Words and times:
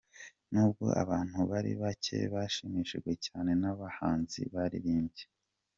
N'ubwo 0.51 0.85
abantu 1.03 1.37
bari 1.51 1.71
bacye 1.81 2.17
bashimishijwe 2.33 3.11
cyane 3.25 3.51
n'abahanzi 3.61 4.41
baririmbye. 4.53 5.25